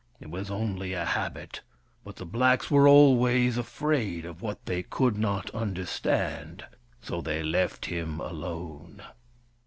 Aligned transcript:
It 0.19 0.31
was 0.31 0.49
only 0.49 0.93
a 0.93 1.05
habit, 1.05 1.61
but 2.03 2.15
the 2.15 2.25
blacks 2.25 2.71
were 2.71 2.87
always 2.87 3.55
afraid 3.55 4.25
of 4.25 4.41
what 4.41 4.65
they 4.65 4.81
could 4.81 5.15
not 5.15 5.51
understand. 5.51 6.65
So 7.01 7.21
they 7.21 7.43
left 7.43 7.85
him 7.85 8.19
alone. 8.19 9.03